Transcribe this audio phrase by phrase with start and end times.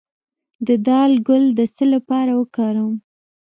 [0.67, 2.93] د دال ګل د څه لپاره وکاروم؟